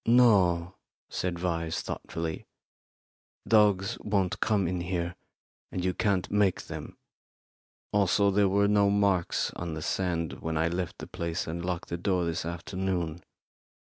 "No," 0.07 0.73
said 1.11 1.35
Vyse, 1.37 1.81
thoughtfully. 1.83 2.47
"Dogs 3.47 3.99
won't 3.99 4.39
come 4.39 4.67
in 4.67 4.81
here, 4.81 5.15
and 5.71 5.85
you 5.85 5.93
can't 5.93 6.31
make 6.31 6.63
them. 6.63 6.97
Also, 7.93 8.31
there 8.31 8.49
were 8.49 8.67
no 8.67 8.89
marks 8.89 9.51
on 9.53 9.75
the 9.75 9.81
sand 9.83 10.41
when 10.41 10.57
I 10.57 10.69
left 10.69 10.97
the 10.97 11.05
place 11.07 11.45
and 11.45 11.63
locked 11.63 11.89
the 11.89 11.97
door 11.97 12.25
this 12.25 12.47
afternoon. 12.47 13.21